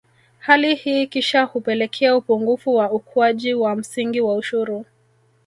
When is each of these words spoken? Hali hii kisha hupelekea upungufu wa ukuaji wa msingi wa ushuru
Hali 0.39 0.75
hii 0.75 1.07
kisha 1.07 1.43
hupelekea 1.43 2.15
upungufu 2.17 2.75
wa 2.75 2.91
ukuaji 2.91 3.53
wa 3.53 3.75
msingi 3.75 4.21
wa 4.21 4.35
ushuru 4.35 4.85